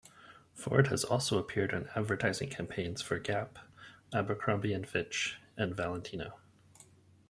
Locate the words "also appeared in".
1.03-1.87